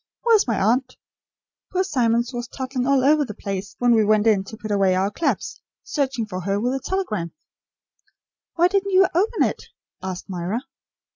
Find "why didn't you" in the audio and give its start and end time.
8.55-9.05